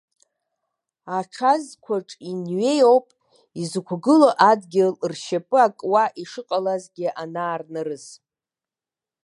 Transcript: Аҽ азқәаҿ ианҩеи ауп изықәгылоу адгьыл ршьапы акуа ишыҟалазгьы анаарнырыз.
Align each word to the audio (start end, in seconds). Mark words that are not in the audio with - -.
Аҽ 1.17 1.33
азқәаҿ 1.51 2.09
ианҩеи 2.27 2.79
ауп 2.87 3.07
изықәгылоу 3.61 4.33
адгьыл 4.49 4.93
ршьапы 5.11 5.57
акуа 5.65 6.03
ишыҟалазгьы 6.21 7.07
анаарнырыз. 7.21 8.05